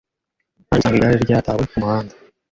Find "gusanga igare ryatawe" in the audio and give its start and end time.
0.77-1.63